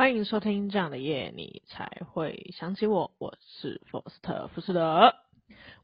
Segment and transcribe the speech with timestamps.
[0.00, 3.12] 欢迎收听这样的夜，你才会想起我。
[3.18, 5.14] 我是福斯特·福斯德，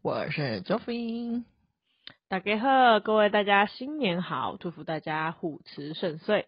[0.01, 1.45] 我是 Joffrey。
[2.27, 6.47] 大家好，各位大家新年好，祝福大家虎辞顺遂，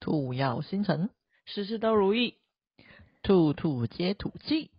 [0.00, 1.10] 兔耀星辰，
[1.44, 2.34] 事事都如意，
[3.22, 4.72] 兔兔皆土气。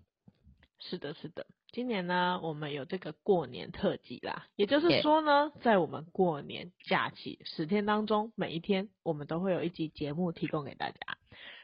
[0.77, 10.97] 是的，是的，今年呢，我们有这个过年特辑啦，也就是说呢在我们过年假期十天当中，每一天我们都会有一集节目提供给大家。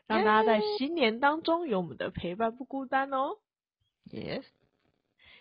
[0.07, 3.37] 让大家在新年当中有我们的陪伴，不孤单哦。
[4.11, 4.43] Yes，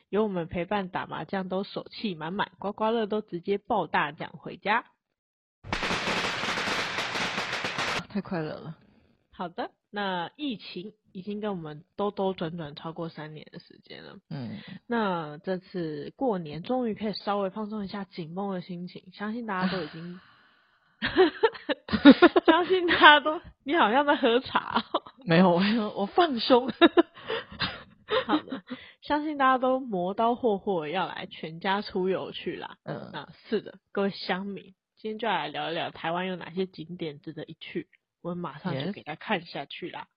[0.08, 4.86] 有我们陪伴打麻将都手气满满，刮刮乐都直接爆大奖回家，
[8.08, 8.78] 太快乐了。
[9.30, 14.16] 好的，那疫情已经跟我们兜兜转转超过三年的时间了。
[14.30, 20.18] 嗯，那这次过年终于可以稍微放松一下紧绷的心情，相信大家都已经。
[22.46, 24.84] 相信大家都，你好像在喝茶。
[25.26, 25.60] 没有，我
[25.96, 26.70] 我放松。
[28.26, 28.62] 好的，
[29.02, 32.76] 相信大家都磨刀霍霍要来全家出游去啦。
[32.84, 37.88] 嗯，那是的，各位乡民，今天就来聊一聊台湾有哪些景点值得一去。
[38.22, 40.08] 我马上就给大家看下去啦。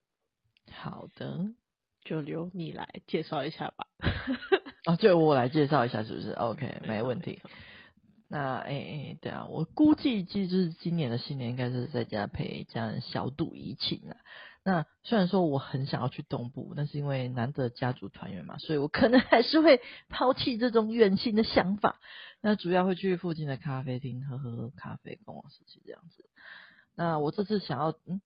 [0.71, 1.39] 好的，
[2.03, 3.87] 就由你来介绍一下吧。
[4.85, 7.41] 哦，就我来介绍一下，是不是？OK，没问题。
[8.29, 14.17] 那诶诶、对啊，我估计就是今年的新年应该是在家陪家人小赌怡情啊。
[14.63, 22.01] 那虽然说我很想要去东部，但是因为难得家族团圆嘛，所以我可能还是会抛弃这种远行的想法。
[22.41, 26.29] 那主要会去附近的咖啡厅喝喝喝咖啡，逛逛市集这样子。
[26.95, 28.19] 那我这次想要嗯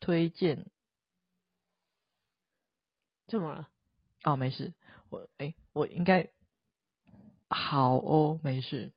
[0.00, 0.66] 推荐，
[3.26, 3.68] 怎么了？
[4.24, 4.74] 哦，没事，
[5.08, 6.28] 我诶、欸，我应该
[7.48, 8.92] 好哦，没事。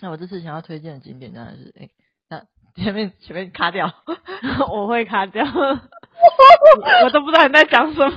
[0.00, 1.90] 那我这次想要推荐的景点当然是，哎、欸，
[2.28, 3.92] 那前面前面卡掉，
[4.72, 8.16] 我会卡掉，我都不知道你在讲什么。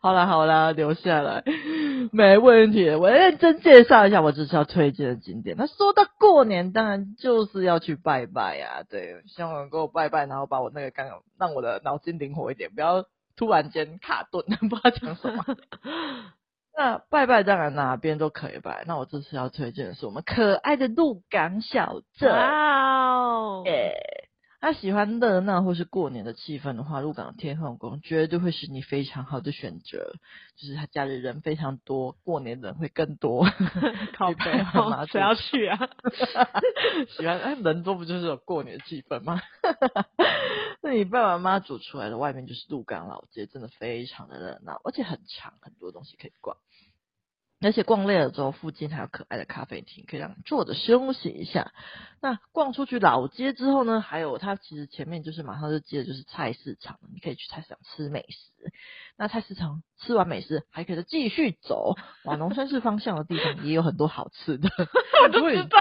[0.00, 1.42] 好啦好啦，留下来，
[2.12, 2.88] 没问题。
[2.90, 5.56] 我认真介绍一下我这次要推荐的景点。
[5.58, 8.82] 那说到过年，当然就是要去拜拜呀、啊。
[8.88, 13.04] 对，希望能够拜拜，然后把我那个刚刚让我的脑筋灵活一点，不要
[13.36, 15.44] 突然间卡顿， 不知道讲什么。
[16.78, 18.84] 那拜拜当然哪边都可以拜。
[18.86, 22.30] 那我这次要推荐的是我们可爱的鹿港小镇。
[22.30, 23.62] 哇哦！
[23.66, 24.27] 耶！
[24.60, 30.14] 那喜欢热闹或是过年的气氛的话，鹿港天后宫绝对会是你非常好的选择。
[30.56, 33.46] 就是他家里人非常多，过年人会更多。
[34.18, 35.78] 靠北哦，谁要去啊？
[37.16, 39.40] 喜欢哎，人多不就是有过年的气氛吗？
[40.82, 46.56] 那你爸爸妈妈煮出来的外面就是鹿港老街，真的非常的热闹，而且很长，很多东西可以逛。
[47.60, 51.72] 而且逛累了之后，附近还有可爱的咖啡厅，可以让你坐着休息一下。
[52.20, 58.72] 那逛出去老街之后呢，还有它其实前面就是马上就接着就是菜市场，你可以去菜市场吃美食。
[59.16, 64.68] 那菜市场吃完美食，还可以再继续走往农村市方向的地方，也有很多好吃的。
[65.24, 65.80] 我都知道。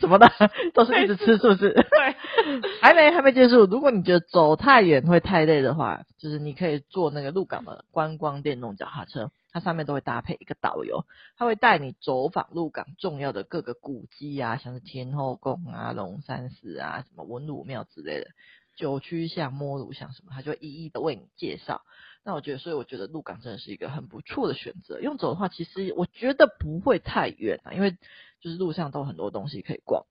[0.00, 0.28] 怎么的？
[0.74, 1.72] 都是一直吃，是不是？
[1.72, 2.16] 对，
[2.82, 3.64] 还没还没结束。
[3.66, 11.04] 如果你觉得走太远会太累的话，就是你可以坐那个鹿港的观光电动脚踏车，它上面都会搭配一个导游，
[11.36, 18.30] 他会带你走访鹿港重要的各个古迹啊，像是天后宫啊、龙山寺啊、什么文武庙之类的，
[18.76, 21.82] 九曲巷、摸乳巷什么，他就一一的为你介绍。
[22.24, 25.00] 那我觉得，所以我觉得鹿港真的是一个很不错的选择。
[25.00, 27.96] 用走的话，其实我觉得不会太远啊，因为
[28.40, 30.04] 就是路上都很多东西可以逛。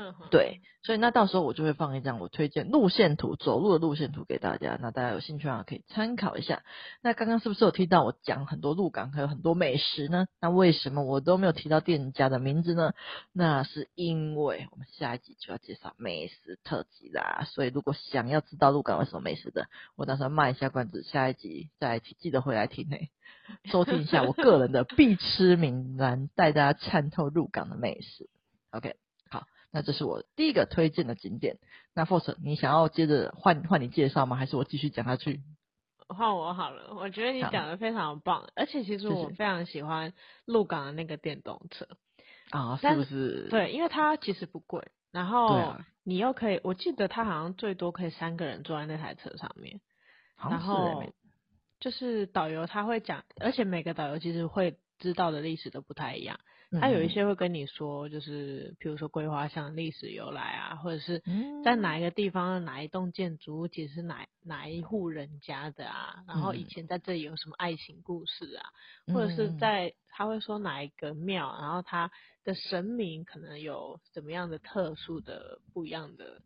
[0.00, 6.62] 嗯，对，所以那到时候我就会放一张我推荐路线图，走路的路线图给大家，那大家有兴趣的话可以参考一下。
[7.02, 10.26] 那刚刚是不是有听到我讲很多鹿港还有很多美食呢？
[10.40, 12.94] 那为什么我都没有提到店家的名字呢？
[13.34, 23.10] 那是因为我们下一集就要介绍美食特辑啦，所以如果想要知道鹿港有什么美食的，我打算卖一下关子，下一集再一起记得回来听诶，
[23.70, 28.30] 收听一下我个人的必吃名单，带大家参透鹿港的美食。
[28.70, 28.94] OK。
[29.72, 31.58] 那这是我第一个推荐的景点。
[31.94, 34.36] 那 Force，你想要接着换换你介绍吗？
[34.36, 35.40] 还是我继续讲下去？
[36.08, 36.94] 换我好了。
[36.94, 40.12] 我觉得你讲的非常棒，而且其实我非常喜欢
[40.44, 41.86] 鹿港的那个电动车
[42.50, 43.48] 啊，是，是不是？
[43.48, 49.80] 对，因为它其实不贵，然后你又可以，我记得它好像最多可以三个人坐在那台车上面，
[50.36, 51.04] 然后
[51.78, 56.40] 就是导游他会讲，而且每个导游其实会知道的历史都不太一样。
[56.78, 61.20] 他有一些会跟你说，就是比如说桂花巷历史由来啊，或者是
[61.64, 68.70] 在哪一个地方哪一栋建筑物其实是哪哪一户人家的啊，然后以前在这里有什么爱情故事啊，
[69.12, 72.10] 或者是在他会说哪一个庙，然后他
[72.44, 76.40] 的神明可能有怎么样的特殊的不一样的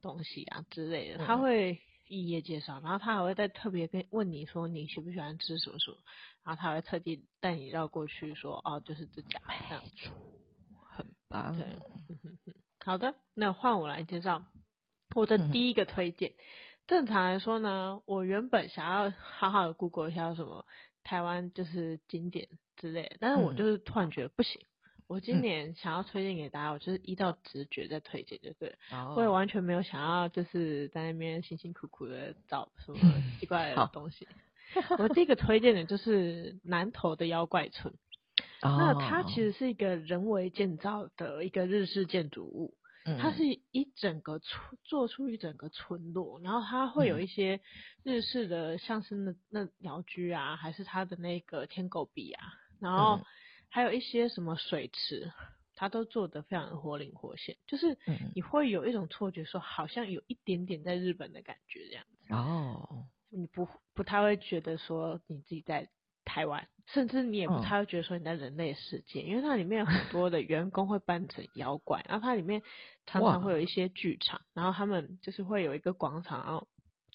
[0.00, 1.80] 东西啊之类的，他会
[2.12, 5.96] 一一介绍，然后他还会再特别跟问你说你喜不喜欢吃什么什么，
[6.44, 10.10] 然后他会特地带你绕过去说哦，就是这家这样子，
[10.90, 11.56] 很棒。
[11.56, 11.66] 对，
[12.84, 14.44] 好的，那换我来介绍
[15.14, 16.34] 我的第一个推荐。
[16.86, 20.66] 正常来说呢，我原本想要好好的 Google 一下什么
[21.02, 24.60] 台湾就是景点之类的，但是我就是突然觉得不行。
[25.12, 28.74] 我今年想要推荐给大家，我就是依照直觉在推荐，就对，
[29.14, 32.98] 我也完全没有想要就是在那边辛辛苦苦的找什么
[33.38, 34.26] 奇怪的东西。
[34.98, 37.92] 我第一个推荐的就是南投的妖怪村，
[38.62, 42.74] 那它其实是一个人为建造的一个日式建筑物，
[43.20, 47.60] 它是一整个村做出一整个村落，然后它会有一些
[48.02, 52.46] 日式的，像是那那鸟居啊，还是它的那个天狗壁啊，
[52.80, 53.20] 然后。
[53.72, 55.32] 还有一些什么水池，
[55.74, 57.96] 它都做得非常的活灵活现，就是
[58.34, 62.34] 你会有一种错觉，说好像有一点点在日本的感觉这样子。
[62.34, 65.88] 哦，你不不太会觉得说你自己在
[66.26, 72.62] 台湾，甚至你也不太会觉得说你在人类世界，因为它里面有很多的员工会扮成妖怪，然后它里面
[73.06, 76.68] 常常会有一些剧场，然后他们就是会有一个广场，然后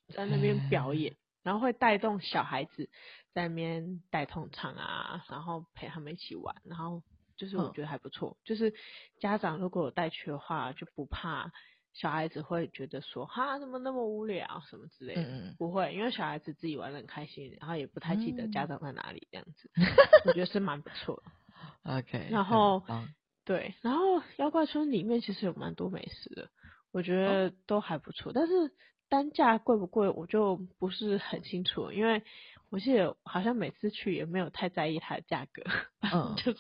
[0.10, 1.16] 在那边表演。
[1.48, 2.90] 然后会带动小孩子
[3.34, 7.02] 在那边带动唱啊，然后陪他们一起玩，然后
[7.38, 8.32] 就是我觉得还不错。
[8.32, 8.74] 嗯、就是
[9.22, 11.50] 家长如果有带去的话，就不怕
[11.94, 19.86] 小孩子会觉得说哈怎么那么无聊什么之类的，嗯、不会，因为小孩子自己玩的很开心，然后也不太记得家长在哪里这样子， 嗯、
[20.26, 21.94] 我觉得是蛮不错的。
[21.98, 23.08] OK，然后、嗯、
[23.46, 26.50] 对，然后妖怪村里面其实有蛮多美食的，
[26.92, 28.74] 我觉得都还不错，但是。
[29.10, 32.24] 单价贵不贵，我就不是很清楚，因为
[32.70, 35.64] 我记得好像每次去也没有太在意它的价格，
[36.14, 36.60] 嗯，就是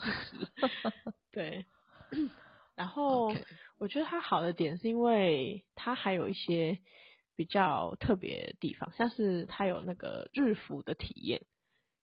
[1.31, 1.65] 对。
[2.75, 3.33] 然后
[3.79, 6.77] 我觉得它好的点是因为它还有一些
[7.35, 11.41] 比较特别的地方，像是它有那个日服的体验，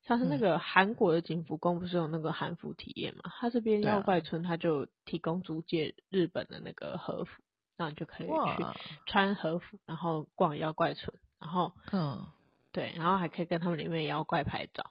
[0.03, 3.23] 像是那个韩国的景福宫不是有那个韩服体验嘛？
[3.41, 7.44] 它这边妖怪村它就提供租借日本的那个和服。
[7.77, 8.65] 那你就可以去
[9.07, 12.27] 穿和服，然后逛妖怪村，然后嗯，
[12.73, 14.91] 对，然后还可以跟他们里面妖怪拍照，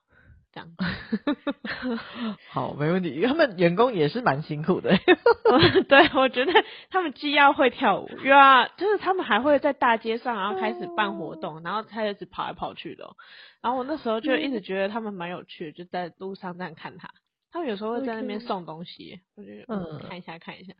[0.51, 0.75] 这样子。
[2.51, 3.21] 好，没问题。
[3.25, 4.91] 他们员工也是蛮辛苦的。
[5.88, 6.53] 对，我觉得
[6.89, 13.15] 他们既要会跳舞，又要就是他们还会在大街上，然后开始办活动，然后开始跑来跑去的。
[13.62, 17.09] 然后我那时候就一直觉得他们蛮有趣的，就在路上这样看他。
[17.51, 20.74] 他们有时候会在那边送东西，我觉得嗯，看一下看一下。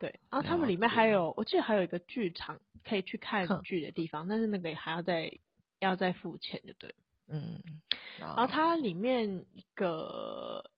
[0.00, 5.38] 对，然后他们里面还有，我记得还有一个剧场可以去看剧的地方，但是那个还要再
[5.80, 6.94] 要再付钱，就对。
[7.26, 7.60] 嗯，
[8.18, 10.70] 然后它里面一个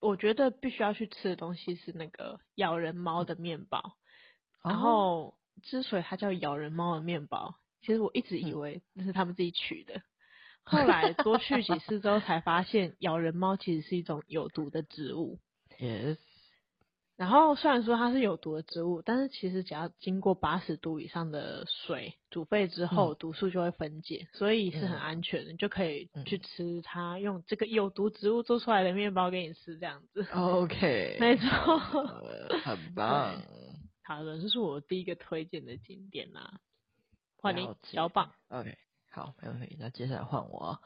[0.00, 3.96] 我觉得必须要去吃的东西是那个咬人猫的面包，
[4.62, 10.02] 嗯、然后之所以它叫咬人猫的面包，其实我一直以为那是他们自己取的，嗯、
[10.64, 15.38] 后来多去几次之后才发现， 咬人猫其实是一种有毒的植物。
[15.78, 16.18] Yes。
[17.20, 30.26] 然后虽然说它是有毒的植物，但是其实只要经过八十度以上的水煮沸之后，嗯、毒素就会分解，所以是很安全的，嗯、就可以去吃它用这个有毒植物做出来的面包给你吃，这样子。
[30.32, 31.78] OK，没错，
[32.64, 33.36] 很 棒。
[34.02, 36.58] 好的，这是我第一个推荐的景点啦。
[37.36, 38.32] 换你，小棒。
[38.48, 38.78] OK，
[39.10, 39.76] 好，没问题。
[39.78, 40.80] 那接下来换我。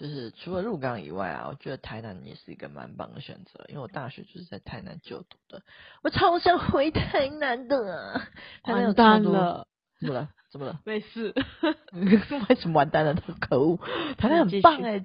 [0.00, 5.62] 就是除了鹿港以外啊，我觉得台南也是一个蛮棒的选择，因为我大学就是在台南就读的，
[6.02, 8.18] 我超想回台南的。
[8.62, 9.66] 台南有超多，完蛋了，
[10.00, 10.30] 怎么了？
[10.50, 10.80] 怎么了？
[10.86, 11.34] 没事。
[11.92, 13.14] 为什么完蛋了？
[13.40, 13.78] 可恶！
[14.16, 15.00] 台南很棒哎，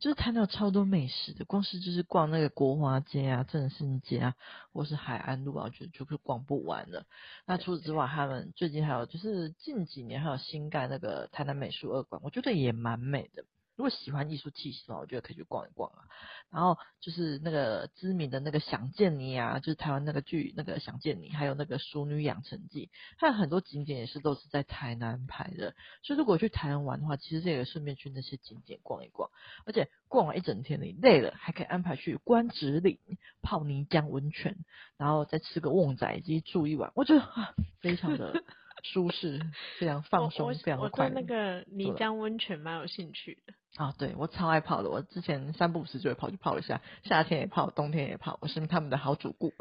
[0.00, 4.34] 就是台南有超多美食的，光是就是逛那个国华街啊、正兴街啊，
[4.72, 7.04] 或是海岸路啊，我觉得就是逛不完了。
[7.46, 13.44] 那除此之外，他们最近还有就是近几年还有新盖那个台南美术二馆，我觉得也蛮美的。
[13.80, 16.04] 如果喜欢艺术气息的话，我觉得可以去逛一逛啊。
[16.50, 25.74] 然后就是那个知名的那个《想见你》啊，就是台湾那个剧那个《想见你》，还有那个《淑女养成记》，还有很多景点也是都是在台南拍的。
[26.02, 29.30] 所以如果去台南玩的话，其实这个顺便去那些景点逛一逛，
[29.64, 32.98] 而且逛完一整天你累了，还可以安排去关子岭
[33.40, 34.58] 泡泥浆温泉，
[34.98, 38.44] 然后再吃个旺仔鸡住一晚，我觉得啊， 非常的。
[38.82, 39.38] 舒适，
[39.78, 41.14] 非常放松，非常快乐。
[41.14, 43.52] 我对那个泥浆温泉蛮有兴趣的。
[43.80, 44.90] 啊，对，我超爱泡的。
[44.90, 48.38] 我之前三不五时就会跑去泡一下，夏天也泡，冬天也泡。
[48.42, 49.54] 我是他们的好主顾。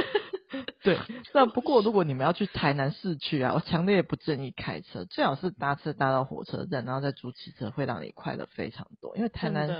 [0.84, 0.98] 对，
[1.32, 9.16] 那不过如果你们要去台南市区啊，我强烈不建议开车，最好是搭车搭到火车站，然后再租汽车，会让你快乐非常多。
[9.16, 9.74] 因为台南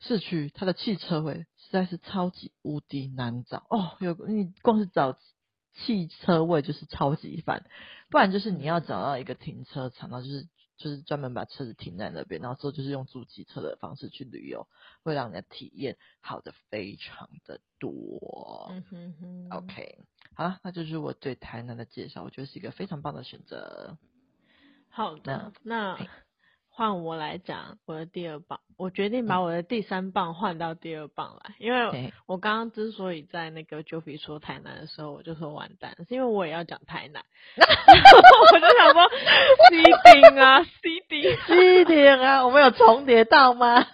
[0.00, 5.16] 市区它的汽车位实在是超级无敌难找哦，有你光是找。
[5.84, 7.64] 汽车位就是超级烦，
[8.10, 10.48] 不然就是你要找到一个停车场，然后就是
[10.78, 14.66] 就是专门把车子停在那边，然后之后就是用租机车的方式去旅游，
[15.02, 18.68] 会让你的体验好的非常的多。
[18.70, 19.48] 嗯哼哼。
[19.50, 19.98] OK，
[20.34, 23.98] 好了，那就是我对台南的介绍，我觉得是一个非常棒的选择。
[24.88, 25.98] 好的，那。
[25.98, 26.08] 那
[26.70, 37.20] 换我来讲我的第二棒，我决定把我的第三棒换到第二棒来，因为我刚刚之所以在那个 Joey 说台南的时候，我就说完蛋，是因为我也要讲台南，
[37.58, 39.10] 我就想说
[39.68, 39.82] C
[40.12, 40.70] 丁啊 C
[41.08, 41.36] 丁。
[41.48, 43.84] C 丁啊，我们有重叠到吗？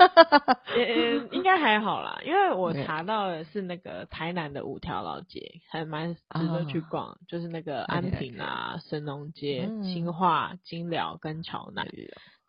[0.76, 11.88] 嗯，应该还好啦，因为我查到的是那个台南的五条老街，还蛮值得去逛，哦、就是那个安平啊、神农街、嗯、新化、金寮跟桥南。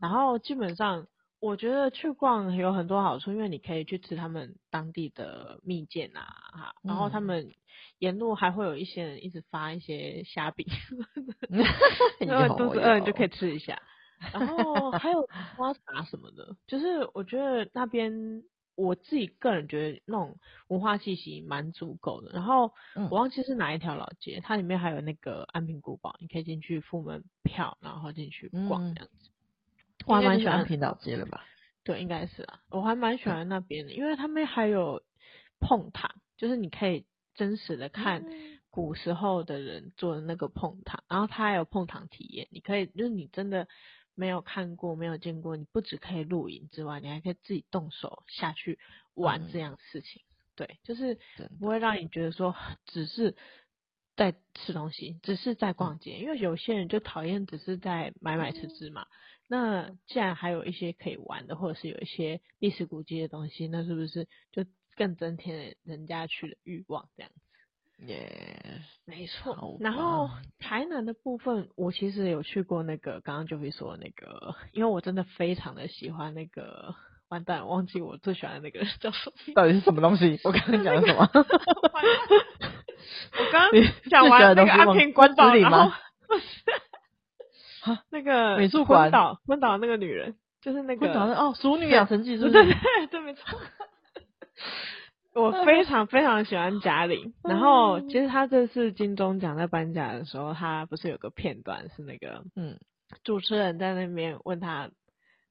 [0.02, 1.08] 然后基本上，
[1.46, 7.54] 我觉得去逛有很多好处，因为你可以去吃他们当地的蜜饯啊，哈，然后他们
[8.00, 10.66] 沿路还会有一些人一直发一些虾饼
[12.20, 13.82] 因为肚子饿你就可以吃一下。
[14.34, 18.44] 然后还有花茶什么的，就是我觉得那边
[18.76, 20.38] 我自己个人觉得那种
[20.68, 22.32] 文化气息蛮足够的。
[22.34, 22.72] 然后
[23.12, 29.30] 我忘记是哪一条老街，它里面还有那个安平古堡，你可以进去付门票，然后进去逛这样子。
[30.06, 31.44] 我还蛮喜欢安平岛街的吧？
[31.84, 32.62] 对，应该是啊。
[32.70, 35.04] 我还蛮喜欢那边的，因为他们还有
[35.60, 38.26] 碰糖，就是你可以真实的看
[38.70, 43.68] 古时候的人做的那个碰糖，然后他还有碰糖体验，你可以就是你真的
[44.16, 48.80] 没有看过、没有见过，你不只可以录影之外，你还可以自己动手下去
[49.14, 50.24] 玩这样的事情。
[50.56, 51.20] 对，就是
[51.60, 53.36] 不会让你觉得说只是
[54.16, 59.06] 在吃东西，只是在逛街，因为有些人就讨厌只是在买买吃吃嘛。
[59.48, 67.08] 那既然还有一些可以玩的，或者是有一些历史古迹的东西，那是不是就更增添了人家去的欲望？
[67.16, 69.78] 这样子，耶，没错。
[69.80, 76.96] 然后台南的部分，我其实有去过那个刚刚就会说的那个，因为我真的非常的喜欢那个，
[77.30, 79.54] 完蛋，忘记我最喜欢的那个叫什么？
[79.54, 80.40] 到底是什么东西？
[80.44, 81.30] 我刚刚讲的什么？
[83.38, 83.72] 我刚刚
[84.10, 85.92] 讲完那个安平古堡
[87.86, 88.00] 吗？
[88.10, 92.54] 那个美术馆，昏倒昏倒那个女人，就是那个哦，《熟女养成记 》是不是？
[92.54, 93.60] 对对对，没错。
[95.36, 102.80] 我非常非常喜欢贾玲，然后其实她这次金钟奖在颁奖的时候，她不是有个片段是那个嗯，
[103.26, 104.90] 主持人在那边问她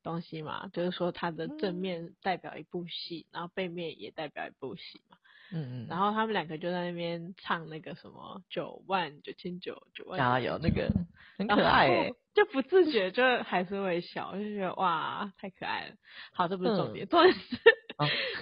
[0.03, 5.19] 东西嘛，就是说她的正面代表一部戏，然后背面也代表一部戏嘛。
[5.53, 10.91] 嗯嗯，然后他们两个就在那边唱那个什么九万九千九九万，加油那个
[11.37, 15.95] 很可爱哎，就不自觉就还是会笑，就觉得哇太可爱了。
[16.33, 17.59] 好，这不是重点，重点是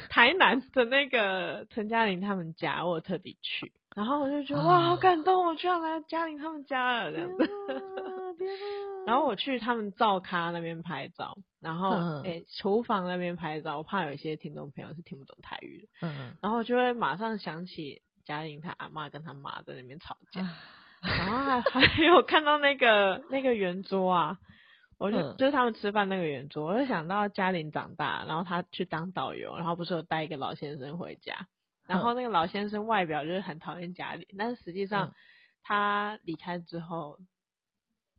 [0.08, 7.44] 台南的那个陈嘉玲他们家，我特地去，然后我就觉得哇好感动，我居然来嘉玲他们家了这样子。
[9.04, 11.90] 然后我去他们灶咖那边拍照，然后
[12.22, 20.40] 诶厨房那边拍照，我怕有一些听众朋友是听不懂台语的，嗯，然后就会马上想起嘉玲她阿妈跟她妈在那边吵架，
[21.02, 24.38] 然后还 还有看到那个那个圆桌啊，
[24.98, 31.48] 我就就是他们吃饭那个圆桌，我就想到嘉玲长大，然后她去当导游，然后不是有带一个老先生回家，
[31.88, 35.12] 然后那个老先生外表就是很讨厌嘉玲，但是实际上
[35.64, 37.18] 他离开之后。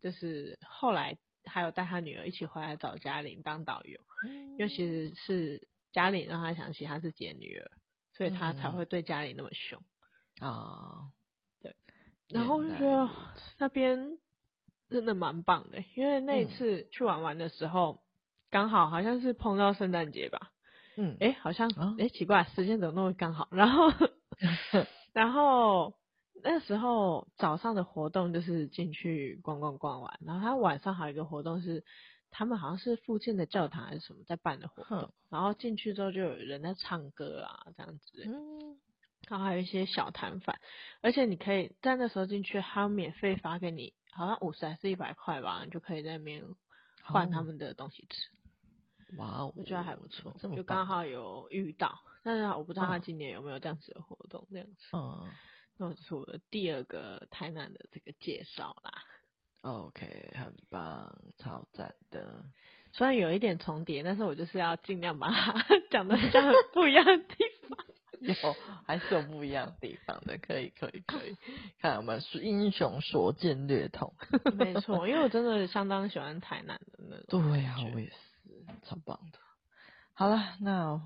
[0.03, 7.71] 就是后来还有带他女儿一起回来找嘉玲当导游，嗯、因为其实是嘉玲让他想起他是自己的女儿，
[8.17, 9.81] 所以他才会对嘉玲那么凶
[10.39, 10.99] 啊。
[10.99, 11.11] 嗯、
[11.61, 11.75] 对，
[12.27, 13.09] 然后就觉得
[13.57, 14.17] 那边
[14.89, 18.03] 真的蛮棒的，因为那一次去玩玩的时候，
[18.49, 20.51] 刚、嗯、好好像是碰到圣诞节吧。
[20.97, 23.47] 嗯，哎，好像哎、哦、奇怪，时间怎么那么刚好？
[23.51, 23.89] 然后，
[25.13, 25.95] 然后。
[26.43, 31.85] 那时候早上的活动就是进去逛逛逛完，然后他晚上还有一个活动是，
[32.29, 38.77] 他们好像是附近的教堂还是什么在办的活动，然后进去之后就有人在唱歌啊这样子，嗯，
[39.29, 40.59] 然后还有一些小摊贩，
[41.01, 46.43] 而且你可以在那时候进去，他免费发给你，好像五十还是一百块吧，你就可以在那边
[47.03, 49.17] 换他们的东西吃。
[49.17, 54.87] 哇哦，我觉得还不错，就刚好有遇到，但是我不知道他今年有没有这样子的活动这样子。
[54.91, 55.25] 嗯。
[55.77, 58.91] 那是我的第二个台南的这个介绍啦。
[59.61, 62.43] OK，很棒，超赞的。
[62.91, 65.53] 虽然有一点重叠，但是我就是要尽量把它
[65.89, 67.85] 讲的像很不一样的地方。
[68.21, 68.33] 有，
[68.85, 71.35] 还是有不一样的地方的，可以，可以，可以。
[71.79, 74.13] 看我们是英雄所见略同。
[74.55, 77.49] 没错，因为我真的相当喜欢台南的那种。
[77.49, 78.15] 对呀、啊，我也是，
[78.83, 79.39] 超棒的。
[80.13, 81.01] 好了，那。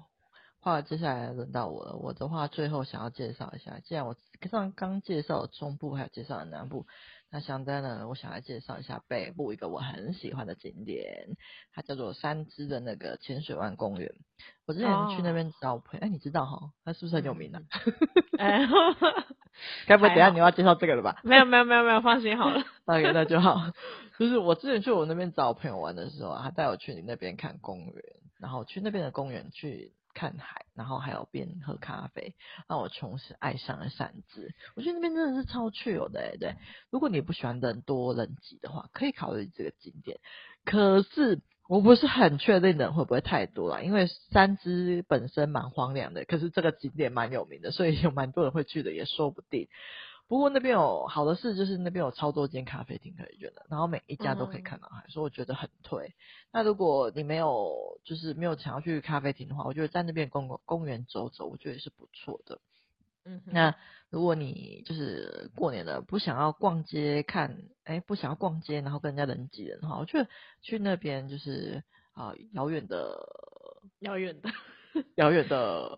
[0.67, 1.95] 话接下来轮到我了。
[1.95, 4.15] 我的话最后想要介绍一下，既然我
[4.51, 6.85] 上刚介绍了中部，还有介绍了南部，
[7.31, 11.37] 那相当呢，我想来介绍一下北部一个我很喜欢的景点，
[11.73, 14.11] 它叫做三芝的那个浅水湾公园。
[14.65, 17.79] 我之前去那边找朋友，哎、哦，你知道哈，它是不是很有名呢、啊？
[18.37, 18.67] 哎，
[19.87, 21.21] 该不会等下你要介绍这个了吧？
[21.23, 22.61] 没有没有没有没有，放心好了。
[22.85, 23.71] 大概那就好。
[24.19, 28.03] 就是我之前去我那边找朋友玩的时候，他带我去你那边看公园，
[28.39, 32.33] 然后去那边的公园去看海，然后还有边喝咖啡，
[32.67, 34.55] 让我从此爱上了三芝。
[34.75, 36.55] 我觉得那边真的是超 chill 的，对。
[36.89, 40.19] 如果你不喜欢人多人挤的话，可以考虑这个景点。
[40.65, 49.67] 可是我不是很确定人会不会太多了，因为三只本身蛮荒凉的，可是这个景点蛮有名的，所以有蛮多人会去的，也说不定。
[50.27, 56.13] 不过那边有好的事，就是那边有超多间咖啡厅可以选的，然后每一家都可以看到海，嗯、所以我觉得很推。
[56.51, 62.59] 那如果你没有就是没有想要去咖啡厅的话，我觉得在那边公公园走走，我觉得也是不错的。
[63.23, 63.75] 嗯，那
[64.09, 70.29] 如果你就是过年了不想要逛街看，哎，不想要逛街，然后跟人家人挤人的话，我觉得
[70.61, 73.17] 去那边就是啊 遥远的
[73.99, 74.49] 遥远的
[75.15, 75.97] 遥远的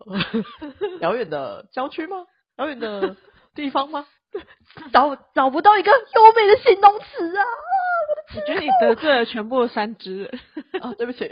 [1.00, 2.26] 遥远的郊区吗？
[2.58, 3.16] 遥远的
[3.54, 4.06] 地方吗？
[4.92, 7.42] 找找不到一个优美的形容词啊！
[8.36, 10.40] 我觉得你得罪了全部三只人
[10.80, 10.94] 啊！
[10.98, 11.28] 对不起，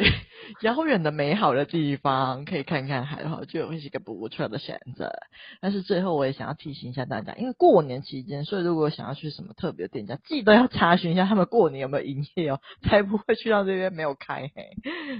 [0.62, 5.12] 遥远的美好的地方可以看看海的话，我觉得会是一个不错的选择。
[5.60, 14.50] 但是最后我也想要提醒一下大家，因为过年期间，所以如果想要去什么特别的店家，记得要查询一下他们过年有没有营业哦，才不会去到这边没有开。
[14.54, 14.70] 嘿，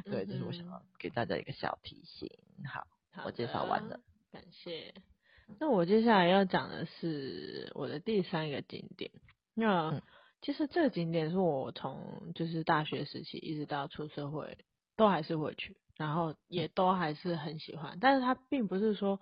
[0.05, 2.29] 对，这是我想要给大家一个小提醒。
[2.67, 4.01] 好，好我介绍完了，
[4.33, 4.95] 感谢。
[5.59, 9.11] 那我接下来要讲的是我的第三个景点。
[9.55, 10.03] 那
[10.43, 14.59] 其实这个景点是我从就是大学时期一直到出社会
[14.97, 17.99] 都还是会去，然后也都还是很喜欢。
[18.01, 19.21] 但是它并不是说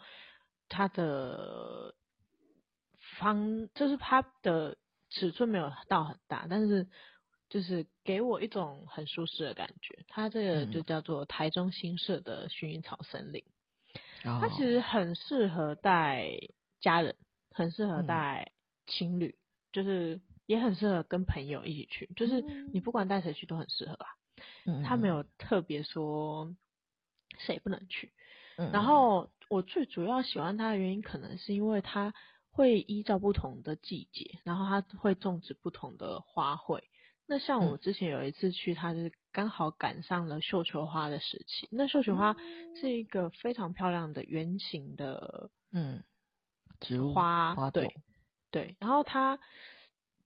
[0.68, 1.94] 它的
[3.18, 4.76] 方，就是它的
[5.10, 6.86] 尺寸没有到很大，但是
[7.48, 10.04] 就是给我一种很舒适的感觉。
[10.08, 13.42] 它这个就叫做台中新社的薰衣草森林。
[14.40, 16.28] 它其实很适合带
[16.80, 17.16] 家人，
[17.50, 18.52] 很适合带
[18.86, 19.40] 情侣，嗯、
[19.72, 22.40] 就是也很适合跟朋友一起去，就是
[22.72, 24.06] 你不管带谁去都很适合啊。
[24.66, 26.54] 嗯，他没有特别说
[27.38, 28.12] 谁不能去。
[28.58, 32.12] 嗯，然后我最主要喜欢它的原因，可能是因为它
[32.50, 36.82] 会依照不同的季节，然后它会种植不同的花卉。
[37.28, 41.68] 那像我之前有一次去，它是刚好赶上了绣球花的时期。
[41.72, 42.36] 那绣球花
[42.80, 46.04] 是一个非常漂亮的圆形的嗯
[46.78, 47.92] 植物花，花对
[48.52, 48.76] 对。
[48.78, 49.40] 然后它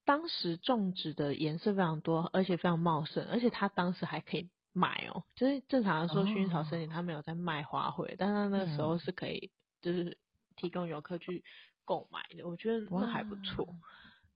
[0.04, 5.24] 当时种植的颜色非常多，而且非常茂盛，而且它当时还可以买哦。
[5.34, 10.18] 就是正常的说，薰衣草森林它没有在卖花卉，但它那个时候是可以就是
[10.54, 11.42] 提供游客去
[11.86, 12.46] 购买的。
[12.46, 13.66] 我觉得那还不错，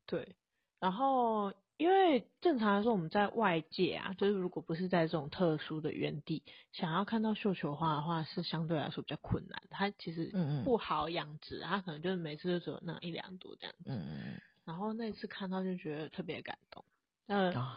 [0.06, 0.34] 对。
[0.80, 1.52] 然后。
[1.76, 9.62] 因为正常来说，我们在外界啊，就是如果不是在这种特殊的园地，想要看到绣球花的话，是相对来说比较困难。
[9.70, 10.32] 它其实
[10.64, 13.84] 不好养殖，它可能就是每次都只有那一两朵这样子。
[13.86, 14.40] 嗯嗯。
[14.64, 16.84] 然后那次看到就觉得特别感动。
[17.26, 17.76] 嗯、呃，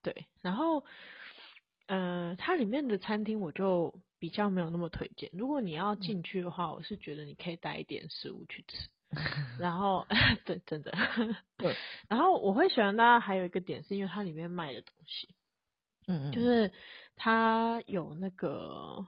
[0.00, 0.26] 对。
[0.40, 0.84] 然后，
[1.86, 5.28] 呃，它里面的餐厅我就比较没有那么推荐。
[5.32, 8.88] 如果你要进去的话，我是觉得你可以带一点食物去吃。
[9.58, 10.06] 然后，
[10.44, 10.92] 对，真的，
[11.56, 11.74] 对。
[12.08, 15.34] 然后我会喜欢它，还有一个点是因为它里面卖的东西，
[16.06, 16.72] 嗯嗯，就是
[17.16, 19.06] 它有那个，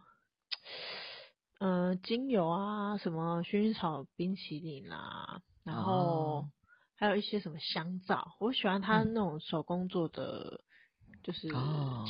[1.61, 6.49] 嗯、呃，精油啊，什么薰衣草冰淇淋啊，然后
[6.97, 10.61] 还有一些什么香皂，我喜欢它那种手工做的，
[11.23, 11.49] 就是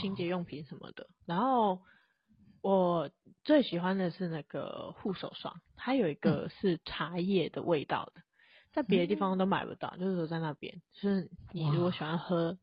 [0.01, 1.09] 清洁用品什么的。
[1.27, 1.81] 然后。
[2.67, 3.09] 我
[3.45, 8.23] 最喜欢的是那个护手霜，它有一个是茶叶的味道的，
[8.73, 12.59] 在别的地方都买不到，就是说在那边，就是你如果喜欢喝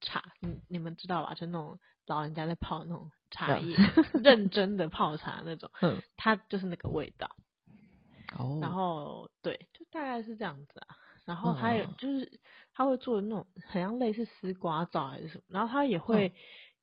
[0.00, 1.34] 茶，你你们知道吧？
[1.34, 3.76] 就那种老人家在泡那种茶叶，
[4.22, 7.28] 认真的泡茶那种，嗯它就是那个味道。
[8.38, 10.94] 哦，然后对，就大概是这样子啊。
[11.24, 12.40] 然后还有就是
[12.72, 16.32] 他会做那种很像类似丝瓜皂还是什么，然后他也会。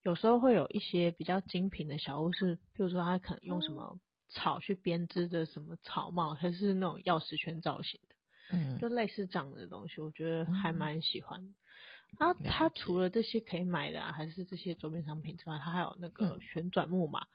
[0.05, 3.97] 有时候会有一些比较精品的小物，是，比如说他可能用什么
[4.29, 8.15] 草去编织的什么草帽，它是那种钥匙圈造型的，
[8.55, 11.51] 嗯，就类似这样的东西，我觉得还蛮喜欢的。
[12.19, 17.25] 然后他除了这些可以买的啊，还是这些周边商品之外，它还有那个旋转木马，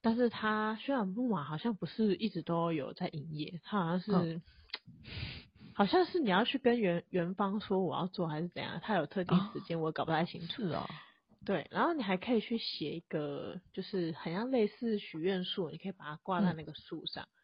[0.00, 4.40] 但是它旋转木马好像不是一直都有在营业，它好像是，
[5.74, 10.62] 好像是你要去跟园园方说我要做还是怎样，它有特定时间，我搞不太清楚。
[10.62, 10.88] 是哦。
[11.50, 17.34] 对，然后你还可以去写一个，就是很像类似许愿树，你可以把它挂在那个树上，嗯、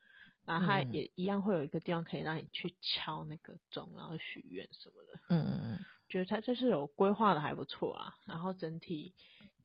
[0.45, 5.21] 然后它也一样会有一个地方可以让你去敲那个钟，然后许愿什么的。
[5.31, 9.12] 嗯嗯嗯，觉得它就是有规划的还不错啊，然后整体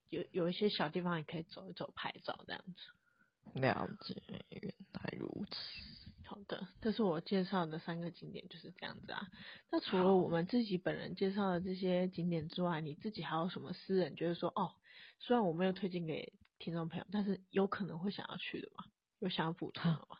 [0.09, 3.59] 有有一些小地方也可以走一走、拍照这样子。
[3.59, 4.15] 了解，
[4.49, 6.00] 原来如此。
[6.31, 9.27] 好的，这是我介绍的三个景点就是这样子啊。
[9.69, 14.71] 那除了我们自己本人介绍的这些景点之外，你自己还有什么私人觉得说哦，
[15.19, 18.85] 虽然我没有推荐给听众朋友，但是有可能会想要去的吗？
[19.19, 20.19] 有想要补充的吗？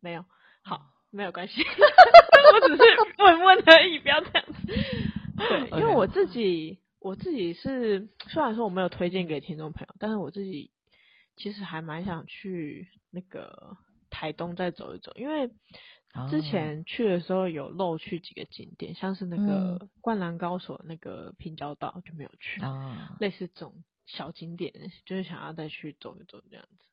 [0.00, 0.24] 没有，
[0.62, 2.82] 好，没有关系， 我只是
[3.18, 4.66] 问问而已，不要这样子。
[4.66, 10.70] 对，因为我自己我自己是虽然说我没有推荐给听众朋友，但是我自己
[11.36, 13.76] 其实还蛮想去那个。
[14.20, 15.50] 台东再走一走，因为
[16.28, 24.74] 之前去的时候有漏去几个景点，哦、像是那个灌篮高手那个平交道就没有去，啊、类似这种小景点，
[25.06, 26.84] 就是想要再去走一走这样子。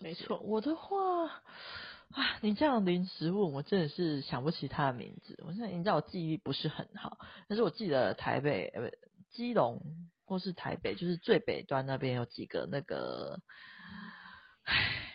[0.00, 0.40] 没错。
[0.40, 5.40] 我的话啊，你这样临时问我，真的是想不起他的名字。
[5.46, 8.96] 我现在你知道我记忆力不是很好，但是我记得台北呃不
[9.30, 9.80] 基隆
[10.24, 13.38] 或是台北，就是最北端那边有几个那个，
[14.64, 15.11] 唉。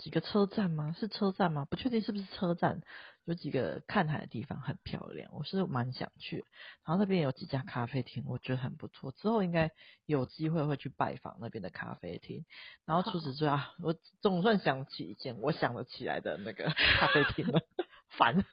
[0.00, 0.94] 几个车站吗？
[0.98, 1.66] 是车站吗？
[1.70, 2.82] 不确定是不是车站。
[3.26, 6.44] 有几个看海的地方很漂亮，我是蛮想去。
[6.84, 9.12] 然后那边有几家咖啡厅，我觉得很不错。
[9.12, 9.70] 之后应该
[10.06, 12.44] 有机会会去拜访那边的咖啡厅。
[12.86, 16.64] 然后除此之外，我总算想起一件我想得起来的那个
[16.98, 17.60] 咖啡厅了。
[18.18, 18.44] 烦，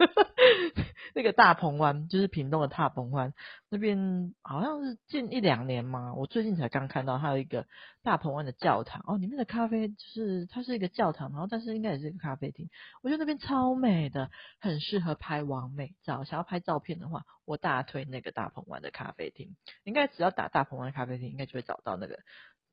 [1.16, 3.34] 那个大鹏湾就是屏东的大鹏湾
[3.70, 6.14] 那边，好像是近一两年嘛。
[6.14, 7.66] 我最近才刚看到，它有一个
[8.04, 12.70] 大鹏湾的教堂哦，里面的咖啡就是它是一个教堂，然后但是应该也是一个咖啡厅。
[13.02, 14.30] 我觉得那边超美的，
[14.60, 16.24] 很适合拍完美照。
[16.24, 19.56] 想要拍照片的话，我大推那个大鹏湾的咖啡厅。
[19.84, 22.20] 应该只要打大鹏湾咖啡厅，应该就会找到那个，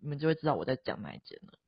[0.01, 1.59] 你们就会知道我在讲哪一间了。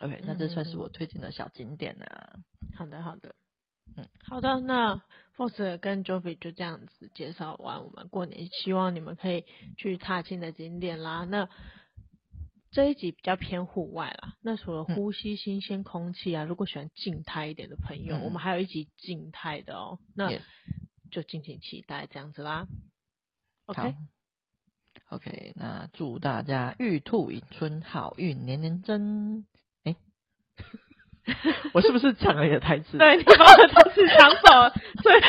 [0.00, 2.36] OK，那这算是我推荐的小景点了啊。
[2.74, 3.34] 好的，好的。
[3.96, 5.02] 嗯，好的，那
[5.36, 9.44] Force 跟 Jovi 就这样子介绍完我们过年，希望你们可以
[9.76, 11.24] 去踏青的景点啦。
[11.24, 11.48] 那
[12.70, 20.30] 这一集比较偏户外啦，那除了呼吸新鲜空气啊，嗯、如果喜欢静态一点的朋友，嗯、我们还有一集静态的哦、喔，那
[21.10, 22.68] 就敬请期待这样子啦。
[23.66, 23.96] OK，OK，、
[25.08, 25.50] okay?
[25.50, 29.44] okay, 那祝大家玉兔迎春，好运年年增。
[31.72, 32.98] 我是不是抢了你的台词？
[32.98, 34.72] 对，你把我的台词抢走了。
[35.02, 35.20] 对，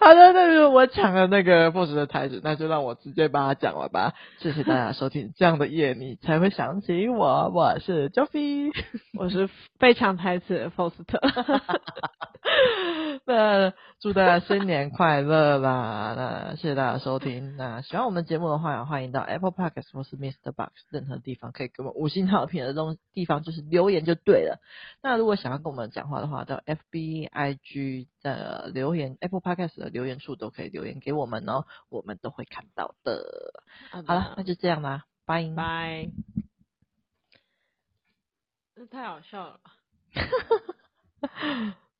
[0.00, 4.14] 好的，那如果我抢了那个 boss 的台词，那就让我直接把它讲完吧。
[4.38, 7.50] 谢谢大家收听，这样的夜你才会想起我。
[7.54, 8.72] 我是 Joffy，
[9.18, 11.20] 我是被抢台词的 Foster。
[13.26, 16.14] 那祝大家新年快乐啦！
[16.16, 17.56] 那谢谢大家收听。
[17.56, 24.60] 那喜欢我们节目的话，欢迎到 Apple Podcast 或是 MixerBox 任何地方可以给我们五星好评的东地方，就是留言就对了。
[25.04, 33.54] 那如果想要跟我们讲话的话，到 FB、IG 的留言，Apple Podcast 的留言处都可以留言给我们哦，我们都会看到的。
[34.04, 36.08] 好了，那就这样啦，拜拜。
[38.74, 39.60] 这太好笑了。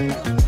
[0.00, 0.39] thank you